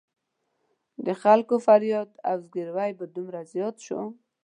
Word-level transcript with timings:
د 1.05 1.07
خلکو 1.23 1.55
فریاد 1.65 2.09
او 2.29 2.37
زګېروي 2.45 2.91
به 2.99 3.05
دومره 3.15 3.39
زیات 3.53 3.75
شول. 3.85 4.09